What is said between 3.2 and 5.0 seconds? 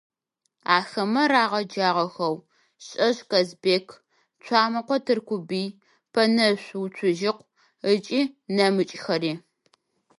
Казбек, Цуамыкъо